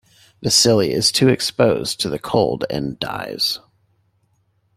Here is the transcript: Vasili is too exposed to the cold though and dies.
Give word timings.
Vasili 0.41 0.89
is 0.93 1.11
too 1.11 1.27
exposed 1.27 1.99
to 1.99 2.09
the 2.09 2.17
cold 2.17 2.65
though 2.71 2.75
and 2.75 2.97
dies. 2.99 3.59